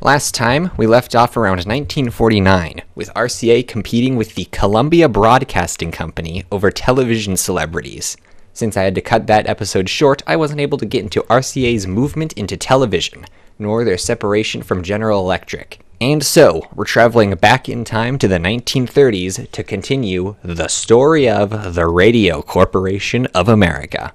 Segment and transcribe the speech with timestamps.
[0.00, 6.44] Last time, we left off around 1949, with RCA competing with the Columbia Broadcasting Company
[6.52, 8.16] over television celebrities.
[8.52, 11.88] Since I had to cut that episode short, I wasn't able to get into RCA's
[11.88, 13.24] movement into television,
[13.58, 15.80] nor their separation from General Electric.
[16.00, 21.74] And so, we're traveling back in time to the 1930s to continue the story of
[21.74, 24.14] the Radio Corporation of America.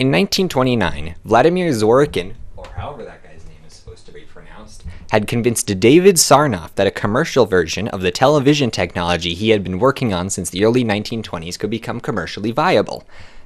[0.00, 5.26] In 1929, Vladimir Zworykin, or however that guy's name is supposed to be pronounced, had
[5.26, 10.12] convinced David Sarnoff that a commercial version of the television technology he had been working
[10.12, 13.04] on since the early 1920s could become commercially viable.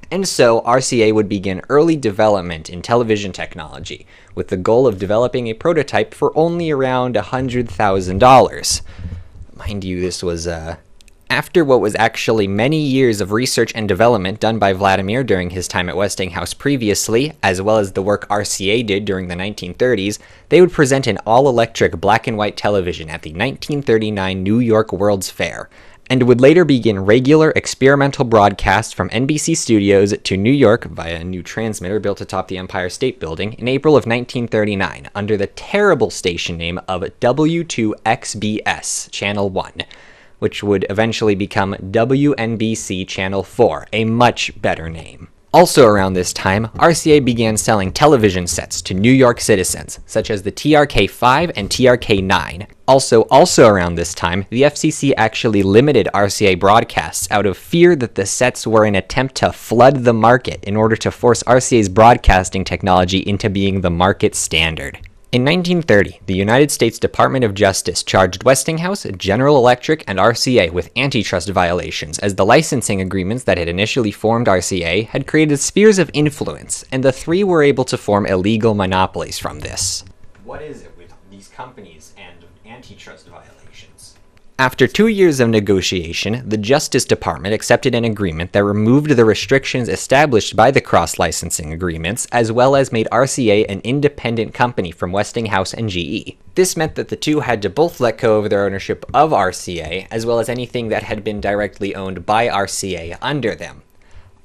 [0.09, 4.05] And so RCA would begin early development in television technology,
[4.35, 8.81] with the goal of developing a prototype for only around $100,000.
[9.55, 10.75] Mind you, this was uh,
[11.31, 15.65] after what was actually many years of research and development done by Vladimir during his
[15.65, 20.59] time at Westinghouse previously, as well as the work RCA did during the 1930s, they
[20.59, 25.29] would present an all electric black and white television at the 1939 New York World's
[25.29, 25.69] Fair,
[26.09, 31.23] and would later begin regular experimental broadcasts from NBC studios to New York via a
[31.23, 36.09] new transmitter built atop the Empire State Building in April of 1939 under the terrible
[36.09, 39.71] station name of W2XBS Channel 1
[40.41, 45.27] which would eventually become WNBC Channel 4, a much better name.
[45.53, 50.41] Also around this time, RCA began selling television sets to New York citizens, such as
[50.41, 52.67] the TRK-5 and TRK-9.
[52.87, 58.15] Also, also around this time, the FCC actually limited RCA broadcasts out of fear that
[58.15, 62.63] the sets were an attempt to flood the market in order to force RCA's broadcasting
[62.63, 64.99] technology into being the market standard.
[65.31, 70.91] In 1930, the United States Department of Justice charged Westinghouse, General Electric, and RCA with
[70.97, 76.11] antitrust violations as the licensing agreements that had initially formed RCA had created spheres of
[76.13, 80.03] influence, and the three were able to form illegal monopolies from this.
[80.43, 82.35] What is it with these companies and
[82.69, 83.60] antitrust violations?
[84.61, 89.89] After two years of negotiation, the Justice Department accepted an agreement that removed the restrictions
[89.89, 95.11] established by the cross licensing agreements, as well as made RCA an independent company from
[95.11, 96.37] Westinghouse and GE.
[96.53, 100.05] This meant that the two had to both let go of their ownership of RCA,
[100.11, 103.81] as well as anything that had been directly owned by RCA under them.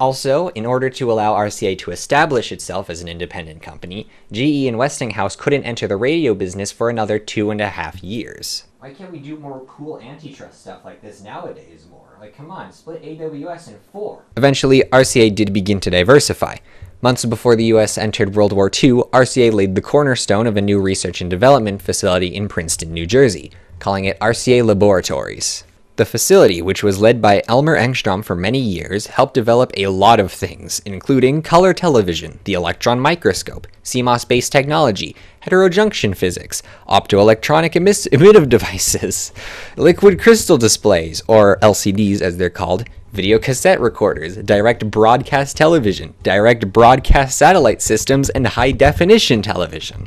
[0.01, 4.79] Also, in order to allow RCA to establish itself as an independent company, GE and
[4.79, 8.66] Westinghouse couldn't enter the radio business for another two and a half years.
[8.79, 12.19] Why can't we do more cool antitrust stuff like this nowadays more?
[12.21, 14.23] Like, come on, split AWS in four.
[14.37, 16.57] Eventually, RCA did begin to diversify.
[17.01, 20.79] Months before the US entered World War II, RCA laid the cornerstone of a new
[20.79, 25.65] research and development facility in Princeton, New Jersey, calling it RCA Laboratories.
[25.97, 30.21] The facility, which was led by Elmer Engstrom for many years, helped develop a lot
[30.21, 38.09] of things, including color television, the electron microscope, CMOS based technology, heterojunction physics, optoelectronic emiss-
[38.13, 39.33] emissive devices,
[39.79, 46.71] liquid crystal displays, or LCDs as they're called, video cassette recorders, direct broadcast television, direct
[46.75, 50.07] broadcast satellite systems, and high definition television.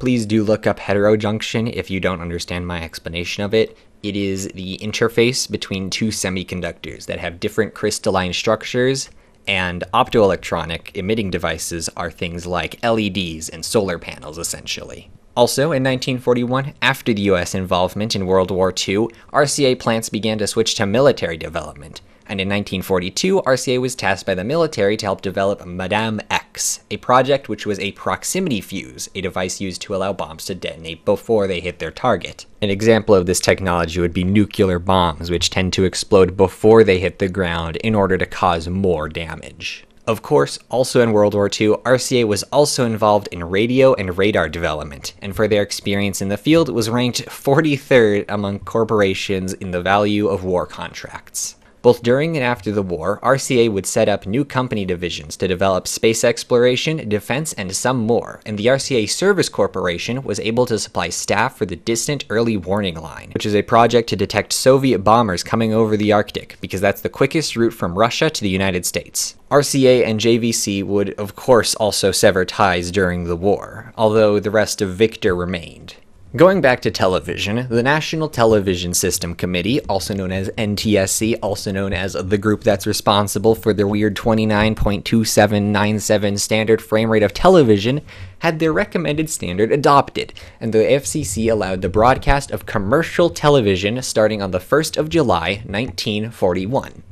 [0.00, 3.78] Please do look up heterojunction if you don't understand my explanation of it.
[4.02, 9.10] It is the interface between two semiconductors that have different crystalline structures,
[9.46, 15.10] and optoelectronic emitting devices are things like LEDs and solar panels, essentially.
[15.36, 20.46] Also, in 1941, after the US involvement in World War II, RCA plants began to
[20.46, 22.00] switch to military development
[22.32, 26.41] and in 1942, RCA was tasked by the military to help develop Madame X,
[26.90, 31.04] a project which was a proximity fuse, a device used to allow bombs to detonate
[31.04, 32.46] before they hit their target.
[32.60, 36.98] An example of this technology would be nuclear bombs, which tend to explode before they
[36.98, 39.84] hit the ground in order to cause more damage.
[40.04, 44.48] Of course, also in World War II, RCA was also involved in radio and radar
[44.48, 49.80] development, and for their experience in the field was ranked 43rd among corporations in the
[49.80, 51.54] value of war contracts.
[51.82, 55.88] Both during and after the war, RCA would set up new company divisions to develop
[55.88, 61.08] space exploration, defense, and some more, and the RCA Service Corporation was able to supply
[61.08, 65.42] staff for the Distant Early Warning Line, which is a project to detect Soviet bombers
[65.42, 69.34] coming over the Arctic, because that's the quickest route from Russia to the United States.
[69.50, 74.80] RCA and JVC would, of course, also sever ties during the war, although the rest
[74.80, 75.96] of Victor remained.
[76.34, 81.92] Going back to television, the National Television System Committee, also known as NTSC, also known
[81.92, 88.00] as the group that's responsible for the weird 29.2797 standard frame rate of television,
[88.38, 94.40] had their recommended standard adopted, and the FCC allowed the broadcast of commercial television starting
[94.40, 97.02] on the 1st of July, 1941.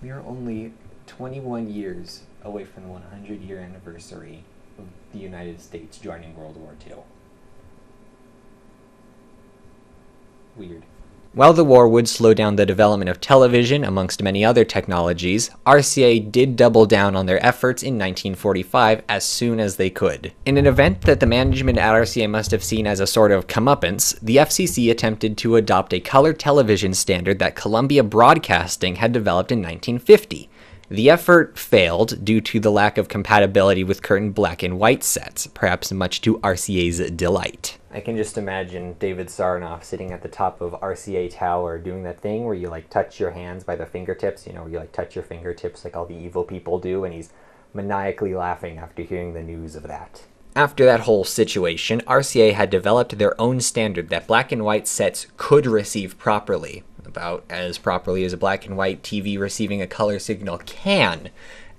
[0.00, 0.72] We are only
[1.08, 4.44] 21 years away from the 100 year anniversary
[4.78, 6.98] of the United States joining World War II.
[10.60, 10.84] Weird.
[11.32, 16.30] While the war would slow down the development of television, amongst many other technologies, RCA
[16.30, 20.32] did double down on their efforts in 1945 as soon as they could.
[20.44, 23.46] In an event that the management at RCA must have seen as a sort of
[23.46, 29.52] comeuppance, the FCC attempted to adopt a color television standard that Columbia Broadcasting had developed
[29.52, 30.50] in 1950.
[30.92, 35.46] The effort failed due to the lack of compatibility with current black and white sets,
[35.46, 37.78] perhaps much to RCA's delight.
[37.92, 42.20] I can just imagine David Sarnoff sitting at the top of RCA Tower doing that
[42.20, 44.90] thing where you like touch your hands by the fingertips, you know, where you like
[44.90, 47.30] touch your fingertips like all the evil people do, and he's
[47.72, 50.24] maniacally laughing after hearing the news of that.
[50.56, 55.28] After that whole situation, RCA had developed their own standard that black and white sets
[55.36, 60.20] could receive properly, about as properly as a black and white TV receiving a color
[60.20, 61.30] signal can,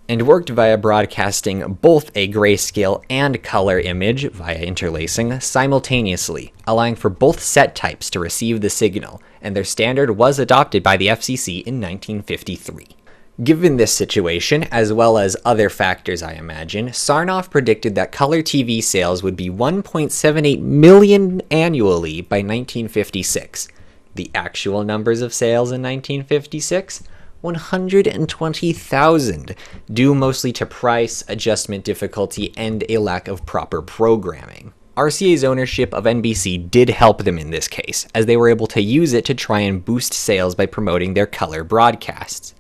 [0.10, 7.10] and worked via broadcasting both a grayscale and color image via interlacing simultaneously, allowing for
[7.10, 11.64] both set types to receive the signal, and their standard was adopted by the FCC
[11.66, 12.98] in 1953.
[13.42, 18.84] Given this situation, as well as other factors, I imagine, Sarnoff predicted that color TV
[18.84, 23.70] sales would be 1.78 million annually by 1956,
[24.16, 27.04] the actual numbers of sales in 1956
[27.42, 29.56] 120,000,
[29.92, 34.72] due mostly to price, adjustment difficulty, and a lack of proper programming.
[34.96, 38.82] RCA's ownership of NBC did help them in this case, as they were able to
[38.82, 42.54] use it to try and boost sales by promoting their color broadcasts.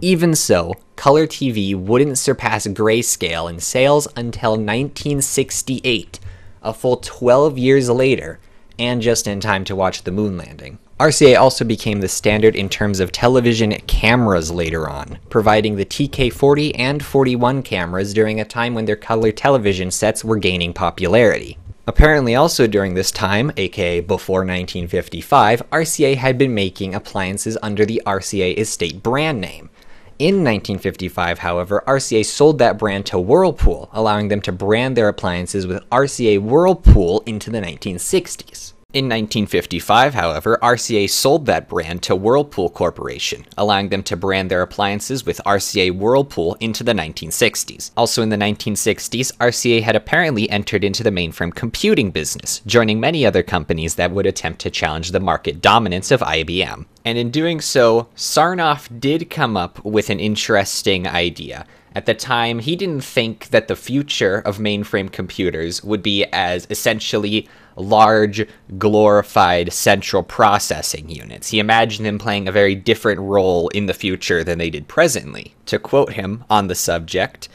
[0.00, 6.20] Even so, color TV wouldn't surpass grayscale in sales until 1968,
[6.62, 8.38] a full 12 years later,
[8.78, 10.78] and just in time to watch the moon landing.
[11.00, 16.72] RCA also became the standard in terms of television cameras later on, providing the TK40
[16.76, 21.56] and 41 cameras during a time when their color television sets were gaining popularity.
[21.86, 28.02] Apparently, also during this time, aka before 1955, RCA had been making appliances under the
[28.04, 29.70] RCA Estate brand name.
[30.18, 35.64] In 1955, however, RCA sold that brand to Whirlpool, allowing them to brand their appliances
[35.64, 38.72] with RCA Whirlpool into the 1960s.
[38.94, 44.62] In 1955, however, RCA sold that brand to Whirlpool Corporation, allowing them to brand their
[44.62, 47.90] appliances with RCA Whirlpool into the 1960s.
[47.98, 53.26] Also in the 1960s, RCA had apparently entered into the mainframe computing business, joining many
[53.26, 56.86] other companies that would attempt to challenge the market dominance of IBM.
[57.04, 61.66] And in doing so, Sarnoff did come up with an interesting idea.
[61.98, 66.64] At the time, he didn't think that the future of mainframe computers would be as
[66.70, 68.46] essentially large,
[68.78, 71.50] glorified central processing units.
[71.50, 75.56] He imagined them playing a very different role in the future than they did presently.
[75.66, 77.48] To quote him on the subject,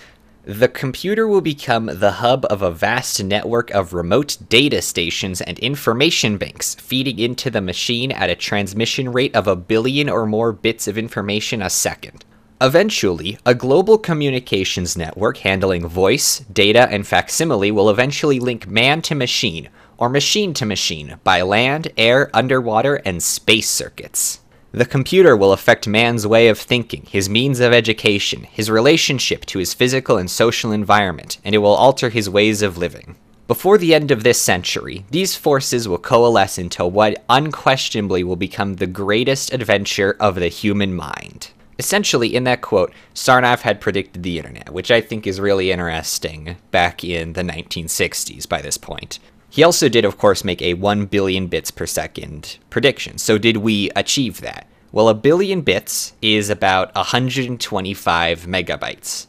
[0.44, 5.58] the computer will become the hub of a vast network of remote data stations and
[5.60, 10.52] information banks, feeding into the machine at a transmission rate of a billion or more
[10.52, 12.26] bits of information a second.
[12.64, 19.16] Eventually, a global communications network handling voice, data, and facsimile will eventually link man to
[19.16, 19.68] machine,
[19.98, 24.40] or machine to machine by land, air, underwater, and space circuits.
[24.72, 29.60] The computer will affect man's way of thinking, his means of education, his relationship to
[29.60, 33.18] his physical and social environment, and it will alter his ways of living.
[33.46, 38.76] Before the end of this century, these forces will coalesce into what unquestionably will become
[38.76, 41.50] the greatest adventure of the human mind.
[41.84, 46.56] Essentially, in that quote, Sarnoff had predicted the internet, which I think is really interesting
[46.72, 49.20] back in the 1960s by this point.
[49.50, 53.18] He also did, of course, make a 1 billion bits per second prediction.
[53.18, 54.66] So, did we achieve that?
[54.94, 59.28] Well, a billion bits is about 125 megabytes.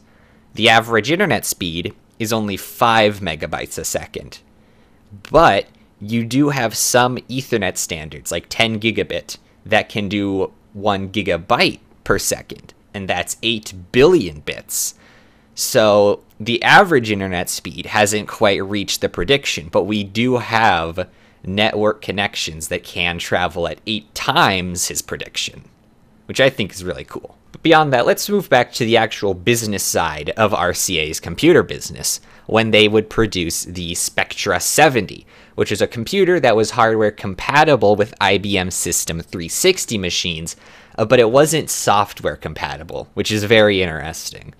[0.53, 4.39] The average internet speed is only 5 megabytes a second.
[5.29, 5.67] But
[5.99, 12.17] you do have some Ethernet standards, like 10 gigabit, that can do 1 gigabyte per
[12.17, 14.95] second, and that's 8 billion bits.
[15.55, 21.09] So the average internet speed hasn't quite reached the prediction, but we do have
[21.43, 25.63] network connections that can travel at eight times his prediction,
[26.25, 27.37] which I think is really cool.
[27.51, 32.19] But beyond that, let's move back to the actual business side of RCA's computer business
[32.47, 37.95] when they would produce the Spectra 70, which is a computer that was hardware compatible
[37.95, 40.55] with IBM System 360 machines,
[40.97, 44.53] uh, but it wasn't software compatible, which is very interesting.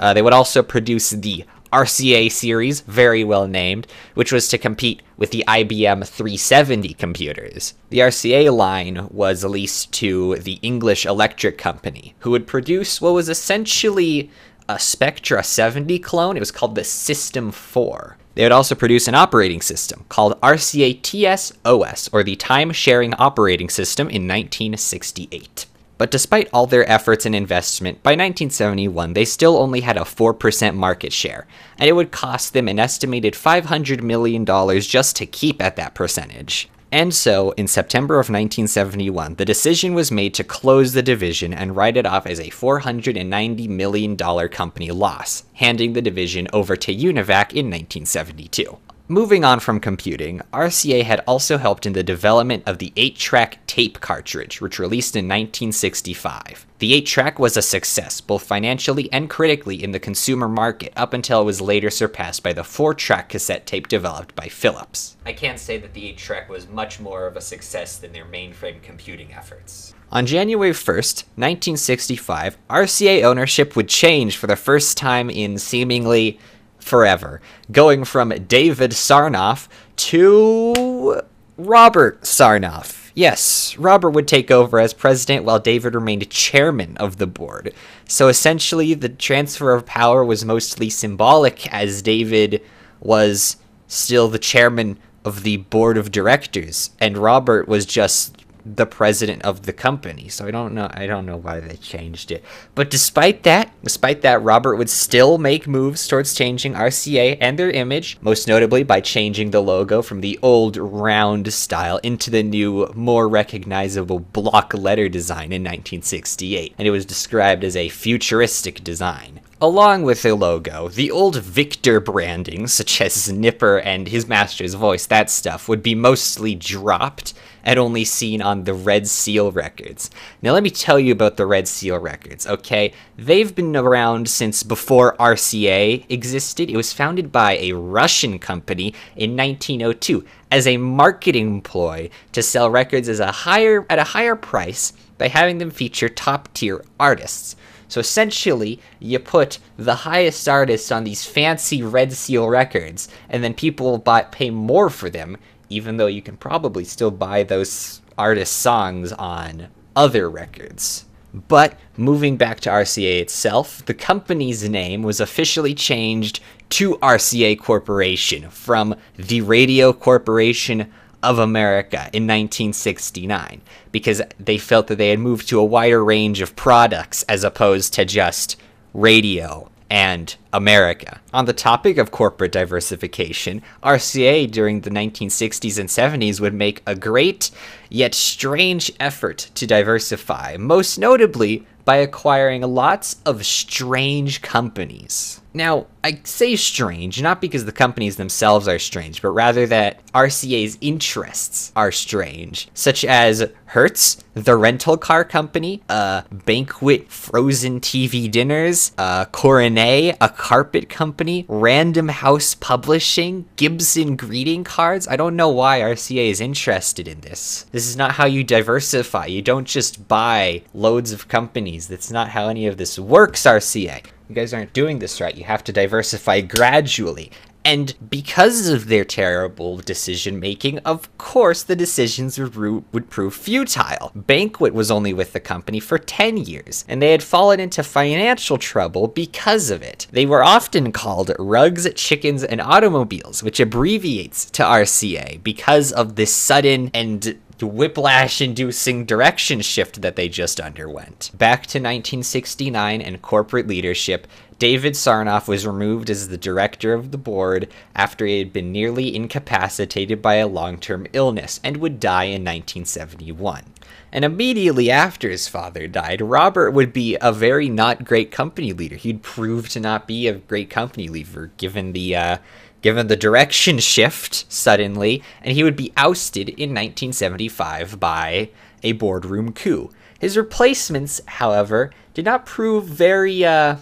[0.00, 5.02] Uh, they would also produce the RCA series, very well named, which was to compete
[5.16, 7.74] with the IBM 370 computers.
[7.90, 13.28] The RCA line was leased to the English Electric Company, who would produce what was
[13.28, 14.30] essentially
[14.68, 16.36] a Spectra 70 clone.
[16.36, 18.16] It was called the System 4.
[18.38, 23.12] They would also produce an operating system called RCA TS OS, or the Time Sharing
[23.14, 25.66] Operating System, in 1968.
[25.98, 30.76] But despite all their efforts and investment, by 1971 they still only had a 4%
[30.76, 31.48] market share,
[31.80, 34.46] and it would cost them an estimated $500 million
[34.82, 36.68] just to keep at that percentage.
[36.90, 41.76] And so, in September of 1971, the decision was made to close the division and
[41.76, 47.52] write it off as a $490 million company loss, handing the division over to UNIVAC
[47.52, 48.78] in 1972.
[49.10, 53.66] Moving on from computing, RCA had also helped in the development of the 8 track
[53.66, 56.66] tape cartridge, which released in 1965.
[56.78, 61.14] The 8 track was a success, both financially and critically, in the consumer market, up
[61.14, 65.16] until it was later surpassed by the 4 track cassette tape developed by Philips.
[65.24, 68.26] I can't say that the 8 track was much more of a success than their
[68.26, 69.94] mainframe computing efforts.
[70.12, 76.38] On January 1st, 1965, RCA ownership would change for the first time in seemingly
[76.78, 81.22] forever, going from David Sarnoff to
[81.56, 83.10] Robert Sarnoff.
[83.14, 87.74] Yes, Robert would take over as president while David remained chairman of the board.
[88.06, 92.62] So essentially, the transfer of power was mostly symbolic, as David
[93.00, 93.56] was
[93.88, 98.44] still the chairman of the board of directors, and Robert was just
[98.76, 100.28] the president of the company.
[100.28, 102.44] So I don't know I don't know why they changed it.
[102.74, 107.70] But despite that, despite that Robert would still make moves towards changing RCA and their
[107.70, 112.90] image, most notably by changing the logo from the old round style into the new
[112.94, 116.74] more recognizable block letter design in 1968.
[116.78, 119.40] And it was described as a futuristic design.
[119.60, 125.04] Along with the logo, the old Victor branding, such as Nipper and his master's voice,
[125.06, 127.34] that stuff, would be mostly dropped
[127.68, 130.10] and only seen on the Red Seal records.
[130.40, 132.94] Now, let me tell you about the Red Seal records, okay?
[133.18, 136.70] They've been around since before RCA existed.
[136.70, 142.70] It was founded by a Russian company in 1902 as a marketing ploy to sell
[142.70, 147.54] records as a higher at a higher price by having them feature top tier artists.
[147.86, 153.52] So essentially, you put the highest artists on these fancy Red Seal records, and then
[153.52, 155.36] people will buy, pay more for them,
[155.68, 161.04] even though you can probably still buy those artist songs on other records.
[161.34, 168.50] But moving back to RCA itself, the company's name was officially changed to RCA Corporation
[168.50, 170.90] from the Radio Corporation
[171.22, 173.60] of America in 1969
[173.90, 177.92] because they felt that they had moved to a wider range of products as opposed
[177.94, 178.56] to just
[178.94, 181.20] radio and America.
[181.32, 186.94] On the topic of corporate diversification, RCA during the 1960s and 70s would make a
[186.94, 187.50] great
[187.88, 195.40] yet strange effort to diversify, most notably by acquiring lots of strange companies.
[195.54, 200.78] Now, I say strange not because the companies themselves are strange, but rather that RCA's
[200.80, 208.92] interests are strange, such as Hertz, the rental car company, uh, Banquet Frozen TV Dinners,
[208.98, 215.08] uh, Coronet, a carpet company, Random House Publishing, Gibson Greeting Cards.
[215.08, 217.66] I don't know why RCA is interested in this.
[217.72, 219.26] This is not how you diversify.
[219.26, 221.88] You don't just buy loads of companies.
[221.88, 225.36] That's not how any of this works, RCA you guys aren't doing this right.
[225.36, 227.30] You have to diversify gradually.
[227.64, 234.10] And because of their terrible decision making, of course, the decisions would prove futile.
[234.14, 238.56] Banquet was only with the company for 10 years, and they had fallen into financial
[238.56, 240.06] trouble because of it.
[240.12, 246.32] They were often called Rugs, Chickens, and Automobiles, which abbreviates to RCA because of this
[246.32, 251.30] sudden and whiplash inducing direction shift that they just underwent.
[251.34, 254.26] Back to 1969 and corporate leadership,
[254.58, 259.14] David Sarnoff was removed as the director of the board after he had been nearly
[259.14, 263.64] incapacitated by a long term illness and would die in 1971.
[264.10, 268.96] And immediately after his father died, Robert would be a very not great company leader.
[268.96, 272.38] He'd prove to not be a great company leader given the uh,
[272.82, 278.50] given the direction shift suddenly, and he would be ousted in 1975 by
[278.82, 279.90] a boardroom coup.
[280.18, 283.76] His replacements, however, did not prove very uh,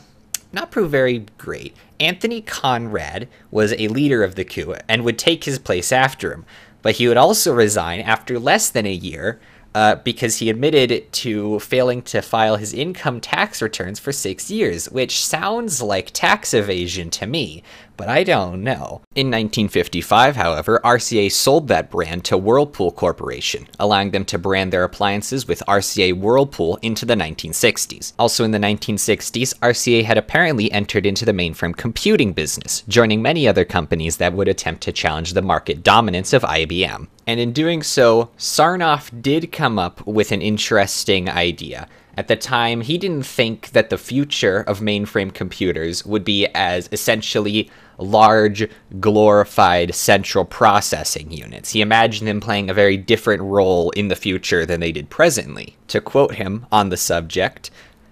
[0.52, 1.76] not prove very great.
[1.98, 6.44] Anthony Conrad was a leader of the coup and would take his place after him,
[6.82, 9.40] but he would also resign after less than a year
[9.74, 14.90] uh, because he admitted to failing to file his income tax returns for six years,
[14.90, 17.62] which sounds like tax evasion to me,
[17.96, 19.02] but I don't know.
[19.14, 24.84] In 1955, however, RCA sold that brand to Whirlpool Corporation, allowing them to brand their
[24.84, 28.12] appliances with RCA Whirlpool into the 1960s.
[28.18, 33.48] Also in the 1960s, RCA had apparently entered into the mainframe computing business, joining many
[33.48, 37.08] other companies that would attempt to challenge the market dominance of IBM.
[37.26, 41.88] And in doing so, Sarnoff did come up with an interesting idea.
[42.16, 46.88] At the time, he didn't think that the future of mainframe computers would be as
[46.90, 48.68] essentially large,
[49.00, 51.72] glorified central processing units.
[51.72, 55.76] He imagined them playing a very different role in the future than they did presently.
[55.88, 57.70] To quote him on the subject,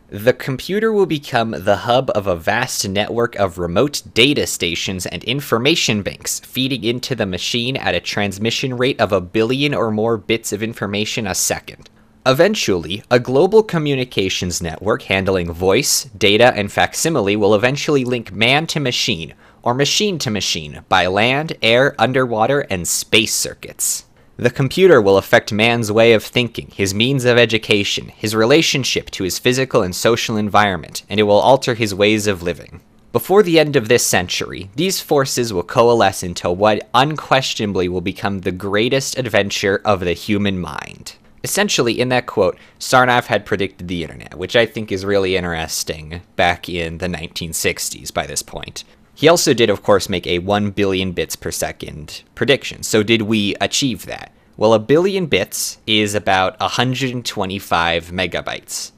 [0.08, 5.24] the computer will become the hub of a vast network of remote data stations and
[5.24, 10.18] information banks, feeding into the machine at a transmission rate of a billion or more
[10.18, 11.88] bits of information a second.
[12.26, 18.80] Eventually, a global communications network handling voice, data, and facsimile will eventually link man to
[18.80, 24.06] machine, or machine to machine, by land, air, underwater, and space circuits.
[24.38, 29.24] The computer will affect man's way of thinking, his means of education, his relationship to
[29.24, 32.80] his physical and social environment, and it will alter his ways of living.
[33.12, 38.40] Before the end of this century, these forces will coalesce into what unquestionably will become
[38.40, 41.16] the greatest adventure of the human mind.
[41.44, 46.22] Essentially, in that quote, Sarnoff had predicted the internet, which I think is really interesting
[46.36, 48.82] back in the 1960s by this point.
[49.14, 52.82] He also did, of course, make a 1 billion bits per second prediction.
[52.82, 54.32] So, did we achieve that?
[54.56, 58.92] Well, a billion bits is about 125 megabytes.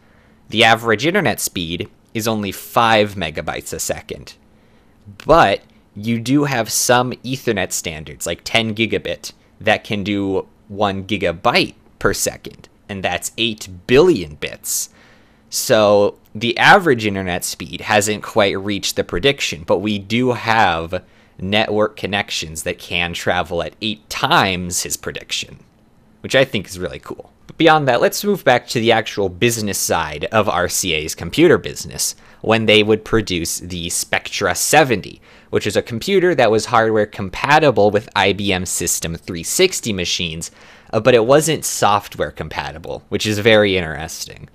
[0.48, 4.34] The average internet speed is only 5 megabytes a second.
[5.26, 5.62] But
[5.96, 12.12] you do have some Ethernet standards, like 10 gigabit, that can do 1 gigabyte per
[12.12, 14.90] second, and that's 8 billion bits.
[15.50, 21.04] So the average internet speed hasn't quite reached the prediction, but we do have
[21.38, 25.58] network connections that can travel at eight times his prediction,
[26.20, 27.32] which I think is really cool.
[27.46, 32.16] But beyond that, let's move back to the actual business side of RCA's computer business
[32.40, 37.90] when they would produce the Spectra 70, which is a computer that was hardware compatible
[37.90, 40.50] with IBM System 360 machines,
[40.92, 44.48] uh, but it wasn't software compatible, which is very interesting.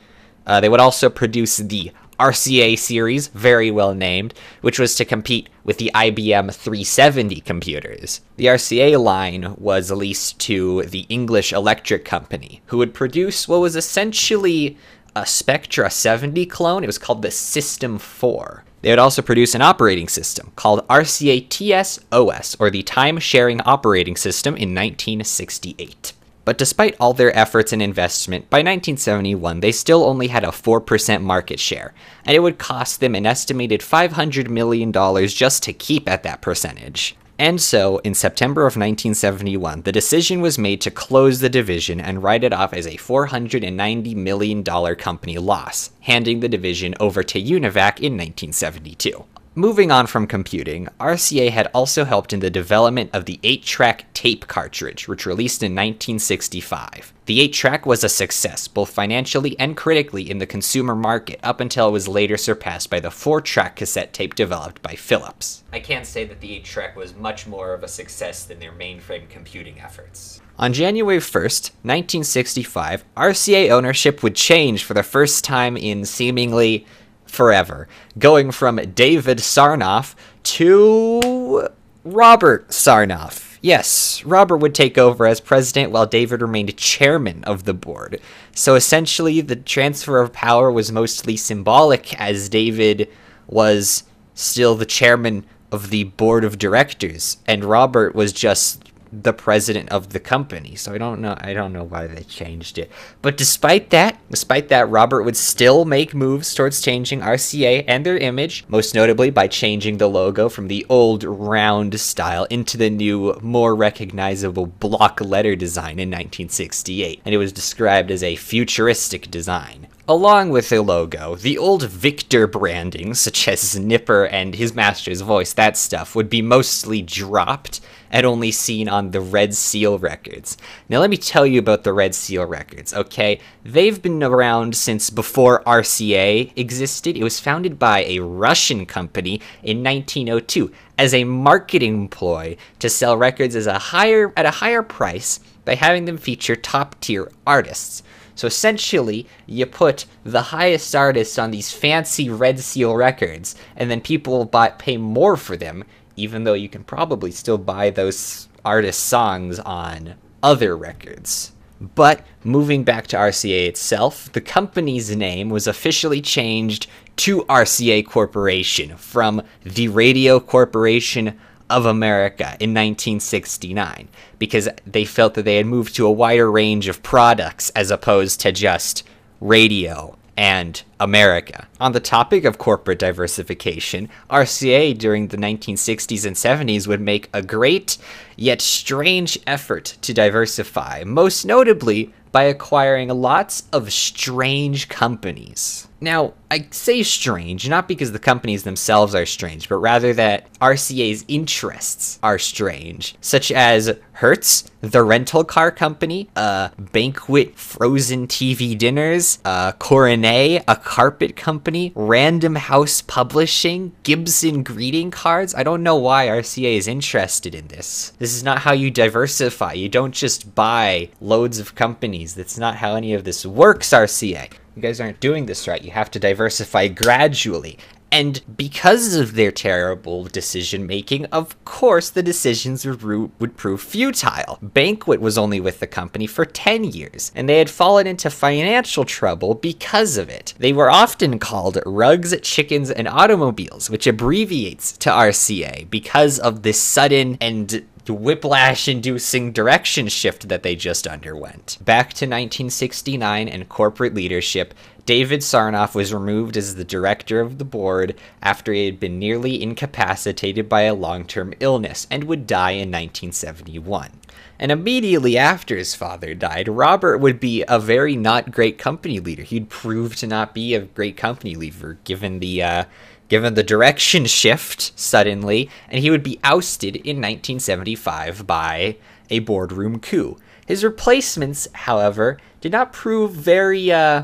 [0.46, 5.50] Uh, they would also produce the RCA series, very well named, which was to compete
[5.64, 8.22] with the IBM 370 computers.
[8.38, 13.76] The RCA line was leased to the English Electric Company, who would produce what was
[13.76, 14.78] essentially
[15.16, 16.84] a Spectra 70 clone.
[16.84, 18.64] It was called the System 4.
[18.84, 23.62] They would also produce an operating system called RCA TS OS, or the Time Sharing
[23.62, 26.14] Operating System, in 1968.
[26.52, 31.22] But despite all their efforts and investment, by 1971 they still only had a 4%
[31.22, 31.94] market share,
[32.26, 34.92] and it would cost them an estimated $500 million
[35.30, 37.16] just to keep at that percentage.
[37.40, 42.22] And so, in September of 1971, the decision was made to close the division and
[42.22, 44.62] write it off as a $490 million
[44.96, 49.24] company loss, handing the division over to UNIVAC in 1972.
[49.56, 54.06] Moving on from computing, RCA had also helped in the development of the 8 track
[54.14, 57.12] tape cartridge, which released in 1965.
[57.26, 61.60] The 8 track was a success, both financially and critically, in the consumer market up
[61.60, 65.66] until it was later surpassed by the 4 track cassette tape developed by Philips.
[65.74, 68.72] I can't say that the 8 track was much more of a success than their
[68.72, 70.40] mainframe computing efforts.
[70.60, 76.86] On January 1st, 1965, RCA ownership would change for the first time in seemingly
[77.32, 77.88] forever,
[78.20, 81.70] going from David Sarnoff to
[82.04, 83.58] Robert Sarnoff.
[83.62, 88.20] Yes, Robert would take over as president while David remained chairman of the board.
[88.54, 93.08] So essentially, the transfer of power was mostly symbolic, as David
[93.48, 99.90] was still the chairman of the board of directors, and Robert was just the president
[99.90, 100.76] of the company.
[100.76, 102.90] So I don't know I don't know why they changed it.
[103.22, 108.18] But despite that, despite that Robert would still make moves towards changing RCA and their
[108.18, 113.38] image, most notably by changing the logo from the old round style into the new
[113.42, 119.88] more recognizable block letter design in 1968, and it was described as a futuristic design.
[120.08, 125.54] Along with the logo, the old Victor branding, such as Nipper and his master's voice,
[125.54, 127.80] that stuff, would be mostly dropped
[128.12, 130.58] and only seen on the Red Seal records.
[130.90, 133.40] Now, let me tell you about the Red Seal records, okay?
[133.64, 137.18] They've been around since before RCA existed.
[137.18, 143.18] It was founded by a Russian company in 1902 as a marketing ploy to sell
[143.18, 148.04] records as a higher at a higher price by having them feature top-tier artists.
[148.36, 154.02] So essentially, you put the highest artists on these fancy Red Seal records, and then
[154.02, 155.84] people will buy, pay more for them,
[156.22, 161.52] even though you can probably still buy those artist songs on other records.
[161.80, 166.86] But moving back to RCA itself, the company's name was officially changed
[167.18, 171.40] to RCA Corporation from the Radio Corporation
[171.72, 176.88] of America in 1969 because they felt that they had moved to a wider range
[176.88, 179.04] of products as opposed to just
[179.40, 181.68] radio and America.
[181.80, 187.42] On the topic of corporate diversification, RCA during the 1960s and 70s would make a
[187.42, 187.98] great
[188.36, 195.88] yet strange effort to diversify, most notably by acquiring lots of strange companies.
[196.04, 201.24] Now, I say strange, not because the companies themselves are strange, but rather that RCA's
[201.28, 209.38] interests are strange, such as Hertz, the rental car company, uh, Banquet Frozen TV Dinners,
[209.46, 215.54] uh, Coronet, a carpet company, Random House Publishing, Gibson greeting cards.
[215.54, 218.12] I don't know why RCA is interested in this.
[218.18, 219.74] This is not how you diversify.
[219.74, 222.34] You don't just buy loads of companies.
[222.34, 224.52] That's not how any of this works, RCA.
[224.76, 225.84] You guys aren't doing this right.
[225.84, 227.78] You have to diversify gradually.
[228.14, 234.60] And because of their terrible decision making, of course the decisions would prove futile.
[234.62, 239.06] Banquet was only with the company for 10 years, and they had fallen into financial
[239.06, 240.54] trouble because of it.
[240.58, 246.82] They were often called rugs, chickens, and automobiles, which abbreviates to RCA because of this
[246.82, 251.78] sudden and whiplash inducing direction shift that they just underwent.
[251.82, 254.74] Back to 1969 and corporate leadership,
[255.06, 259.62] David Sarnoff was removed as the director of the board after he had been nearly
[259.62, 264.12] incapacitated by a long term illness and would die in 1971.
[264.60, 269.42] And immediately after his father died, Robert would be a very not great company leader.
[269.42, 272.84] He'd prove to not be a great company leader given the uh,
[273.32, 278.98] given the direction shift suddenly, and he would be ousted in 1975 by
[279.30, 280.38] a boardroom coup.
[280.66, 284.24] His replacements, however, did not prove very uh,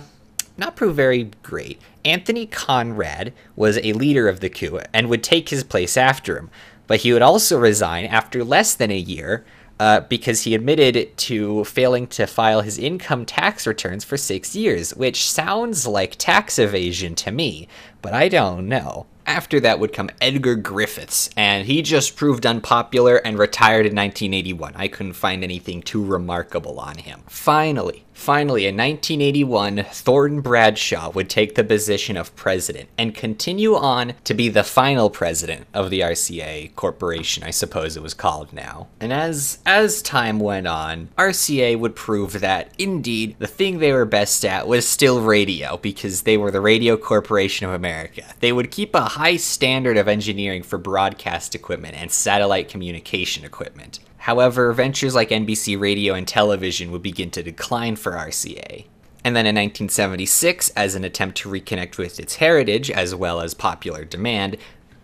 [0.58, 1.80] not prove very great.
[2.04, 6.50] Anthony Conrad was a leader of the coup and would take his place after him,
[6.86, 9.46] but he would also resign after less than a year
[9.80, 14.96] uh, because he admitted to failing to file his income tax returns for six years,
[14.96, 17.68] which sounds like tax evasion to me,
[18.02, 19.06] but I don't know.
[19.26, 24.74] After that would come Edgar Griffiths, and he just proved unpopular and retired in 1981.
[24.76, 27.24] I couldn't find anything too remarkable on him.
[27.28, 34.16] Finally, Finally, in 1981, Thornton Bradshaw would take the position of president and continue on
[34.26, 38.88] to be the final president of the RCA Corporation, I suppose it was called now.
[39.00, 44.04] And as as time went on, RCA would prove that indeed the thing they were
[44.04, 48.24] best at was still radio because they were the Radio Corporation of America.
[48.40, 54.00] They would keep a high standard of engineering for broadcast equipment and satellite communication equipment.
[54.28, 58.86] However, ventures like NBC Radio and television would begin to decline for RCA.
[59.24, 63.54] And then in 1976, as an attempt to reconnect with its heritage as well as
[63.54, 64.58] popular demand,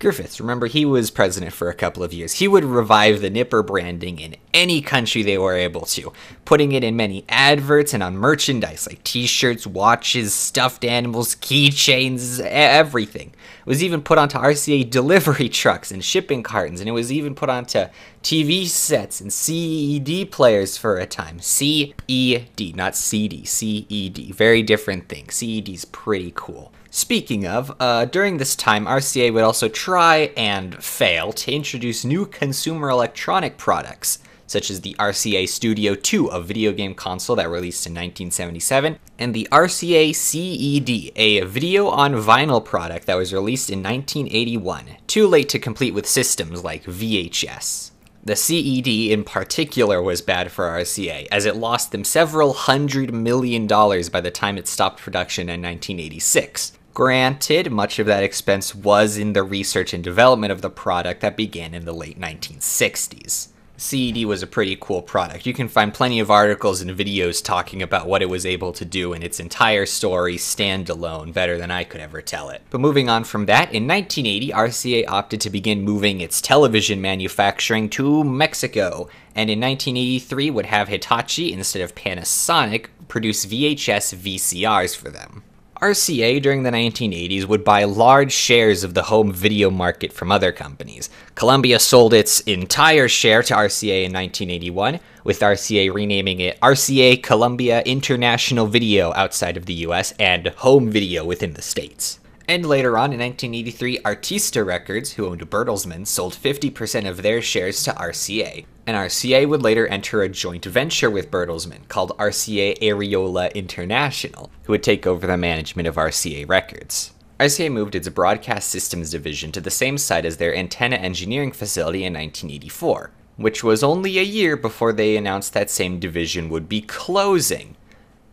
[0.03, 2.33] Griffiths, remember he was president for a couple of years.
[2.33, 6.11] He would revive the Nipper branding in any country they were able to,
[6.43, 12.41] putting it in many adverts and on merchandise like t shirts, watches, stuffed animals, keychains,
[12.41, 13.29] everything.
[13.61, 17.33] It was even put onto RCA delivery trucks and shipping cartons, and it was even
[17.33, 17.85] put onto
[18.21, 21.39] TV sets and CED players for a time.
[21.39, 24.35] CED, not CD, CED.
[24.35, 25.29] Very different thing.
[25.29, 26.73] CED's pretty cool.
[26.95, 32.27] Speaking of, uh, during this time, RCA would also try and fail to introduce new
[32.27, 37.87] consumer electronic products, such as the RCA Studio 2, a video game console that released
[37.87, 43.79] in 1977, and the RCA CED, a video on vinyl product that was released in
[43.79, 47.89] 1981, too late to compete with systems like VHS.
[48.23, 53.65] The CED in particular was bad for RCA, as it lost them several hundred million
[53.65, 56.73] dollars by the time it stopped production in 1986.
[56.93, 61.35] Granted, much of that expense was in the research and development of the product that
[61.35, 63.47] began in the late 1960s.
[63.77, 65.47] CED was a pretty cool product.
[65.47, 68.85] You can find plenty of articles and videos talking about what it was able to
[68.85, 72.61] do in its entire story standalone, better than I could ever tell it.
[72.69, 77.89] But moving on from that, in 1980, RCA opted to begin moving its television manufacturing
[77.89, 85.09] to Mexico, and in 1983 would have Hitachi, instead of Panasonic, produce VHS VCRs for
[85.09, 85.43] them.
[85.83, 90.53] RCA during the 1980s would buy large shares of the home video market from other
[90.53, 91.09] companies.
[91.35, 97.81] Columbia sold its entire share to RCA in 1981, with RCA renaming it RCA Columbia
[97.81, 102.17] International Video outside of the US and Home Video within the States.
[102.47, 107.83] And later on in 1983, Arista Records, who owned Bertelsmann, sold 50% of their shares
[107.83, 108.63] to RCA.
[108.85, 114.73] And RCA would later enter a joint venture with Bertelsmann called RCA Ariola International, who
[114.73, 117.13] would take over the management of RCA Records.
[117.39, 121.99] RCA moved its broadcast systems division to the same site as their antenna engineering facility
[121.99, 126.81] in 1984, which was only a year before they announced that same division would be
[126.81, 127.77] closing.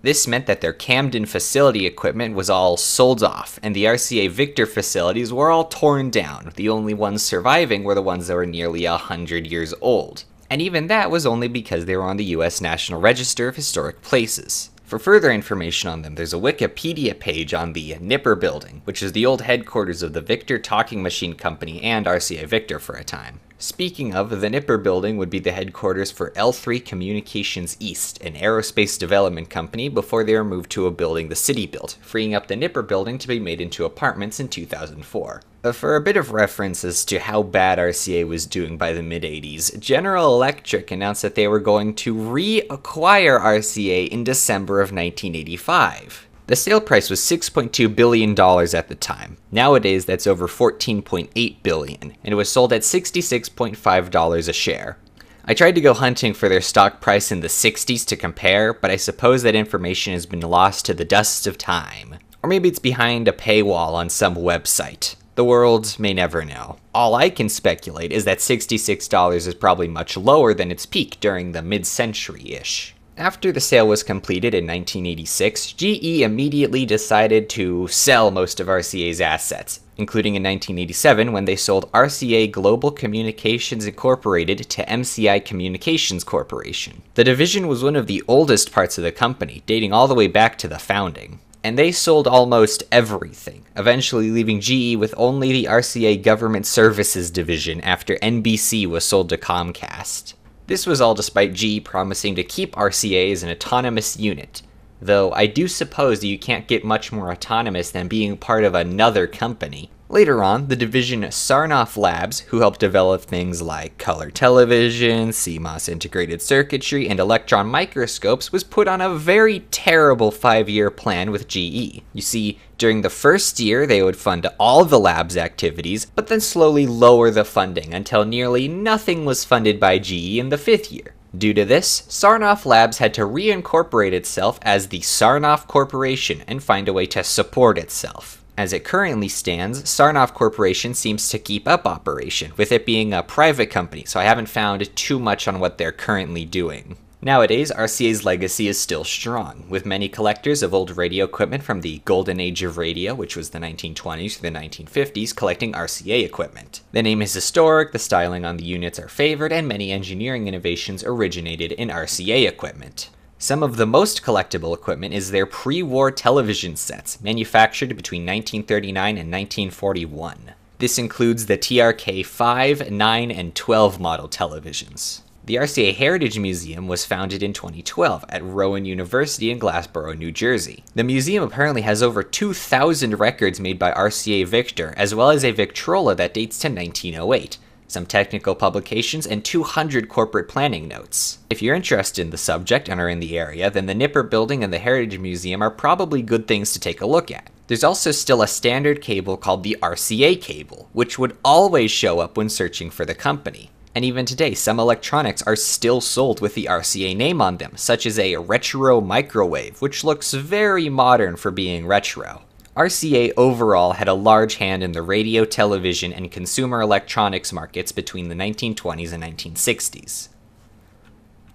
[0.02, 4.66] This meant that their Camden facility equipment was all sold off, and the RCA Victor
[4.66, 6.52] facilities were all torn down.
[6.56, 10.24] The only ones surviving were the ones that were nearly a hundred years old.
[10.50, 14.02] And even that was only because they were on the US National Register of Historic
[14.02, 14.70] Places.
[14.84, 19.12] For further information on them, there's a Wikipedia page on the Nipper Building, which is
[19.12, 23.38] the old headquarters of the Victor Talking Machine Company and RCA Victor for a time.
[23.62, 28.98] Speaking of, the Nipper building would be the headquarters for L3 Communications East, an aerospace
[28.98, 32.56] development company, before they were moved to a building the city built, freeing up the
[32.56, 35.42] Nipper building to be made into apartments in 2004.
[35.62, 39.02] Uh, for a bit of reference as to how bad RCA was doing by the
[39.02, 44.86] mid 80s, General Electric announced that they were going to reacquire RCA in December of
[44.86, 46.29] 1985.
[46.50, 49.36] The sale price was $6.2 billion at the time.
[49.52, 54.98] Nowadays, that's over 14.8 billion, and it was sold at $66.5 a share.
[55.44, 58.90] I tried to go hunting for their stock price in the 60s to compare, but
[58.90, 62.16] I suppose that information has been lost to the dust of time.
[62.42, 65.14] Or maybe it's behind a paywall on some website.
[65.36, 66.78] The world may never know.
[66.92, 71.52] All I can speculate is that $66 is probably much lower than its peak during
[71.52, 72.96] the mid century ish.
[73.20, 79.20] After the sale was completed in 1986, GE immediately decided to sell most of RCA's
[79.20, 87.02] assets, including in 1987 when they sold RCA Global Communications Incorporated to MCI Communications Corporation.
[87.12, 90.26] The division was one of the oldest parts of the company, dating all the way
[90.26, 91.40] back to the founding.
[91.62, 97.82] And they sold almost everything, eventually leaving GE with only the RCA Government Services division
[97.82, 100.32] after NBC was sold to Comcast.
[100.70, 104.62] This was all despite GE promising to keep RCA as an autonomous unit,
[105.02, 108.76] though I do suppose that you can't get much more autonomous than being part of
[108.76, 109.90] another company.
[110.10, 116.42] Later on, the division Sarnoff Labs, who helped develop things like color television, CMOS integrated
[116.42, 122.02] circuitry, and electron microscopes, was put on a very terrible five year plan with GE.
[122.12, 126.40] You see, during the first year, they would fund all the lab's activities, but then
[126.40, 131.14] slowly lower the funding until nearly nothing was funded by GE in the fifth year.
[131.38, 136.88] Due to this, Sarnoff Labs had to reincorporate itself as the Sarnoff Corporation and find
[136.88, 138.39] a way to support itself.
[138.60, 143.22] As it currently stands, Sarnoff Corporation seems to keep up operation, with it being a
[143.22, 146.98] private company, so I haven't found too much on what they're currently doing.
[147.22, 152.02] Nowadays, RCA's legacy is still strong, with many collectors of old radio equipment from the
[152.04, 156.82] golden age of radio, which was the 1920s to the 1950s, collecting RCA equipment.
[156.92, 161.02] The name is historic, the styling on the units are favored, and many engineering innovations
[161.02, 163.08] originated in RCA equipment.
[163.42, 169.16] Some of the most collectible equipment is their pre war television sets, manufactured between 1939
[169.16, 170.52] and 1941.
[170.76, 175.22] This includes the TRK 5, 9, and 12 model televisions.
[175.46, 180.84] The RCA Heritage Museum was founded in 2012 at Rowan University in Glassboro, New Jersey.
[180.94, 185.50] The museum apparently has over 2,000 records made by RCA Victor, as well as a
[185.50, 187.56] Victrola that dates to 1908
[187.90, 191.38] some technical publications, and 200 corporate planning notes.
[191.50, 194.62] If you're interested in the subject and are in the area, then the Nipper Building
[194.62, 197.50] and the Heritage Museum are probably good things to take a look at.
[197.66, 202.36] There's also still a standard cable called the RCA cable, which would always show up
[202.36, 203.70] when searching for the company.
[203.94, 208.06] And even today, some electronics are still sold with the RCA name on them, such
[208.06, 212.42] as a retro microwave, which looks very modern for being retro.
[212.80, 218.28] RCA overall had a large hand in the radio, television, and consumer electronics markets between
[218.28, 220.30] the 1920s and 1960s.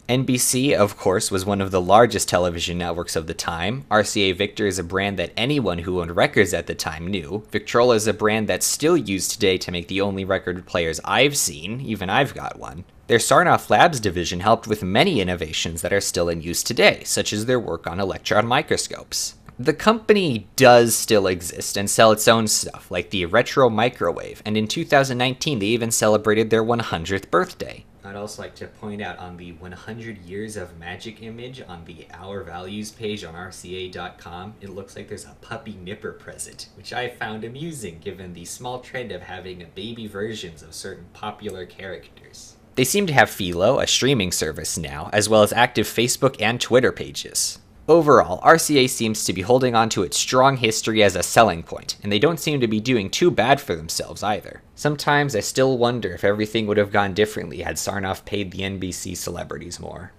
[0.08, 3.86] NBC, of course, was one of the largest television networks of the time.
[3.90, 7.44] RCA Victor is a brand that anyone who owned records at the time knew.
[7.50, 11.36] Victrola is a brand that's still used today to make the only record players I've
[11.36, 12.86] seen, even I've got one.
[13.08, 17.34] Their Sarnoff Labs division helped with many innovations that are still in use today, such
[17.34, 19.35] as their work on electron microscopes.
[19.58, 24.58] The company does still exist and sell its own stuff, like the Retro Microwave, and
[24.58, 27.86] in 2019 they even celebrated their 100th birthday.
[28.04, 32.06] I'd also like to point out on the 100 Years of Magic image on the
[32.14, 37.08] Our Values page on RCA.com, it looks like there's a puppy nipper present, which I
[37.08, 42.58] found amusing given the small trend of having baby versions of certain popular characters.
[42.76, 46.60] They seem to have Philo, a streaming service now, as well as active Facebook and
[46.60, 47.60] Twitter pages.
[47.88, 51.98] Overall, RCA seems to be holding on to its strong history as a selling point,
[52.02, 54.64] and they don't seem to be doing too bad for themselves either.
[54.74, 59.16] Sometimes I still wonder if everything would have gone differently had Sarnoff paid the NBC
[59.16, 60.14] celebrities more.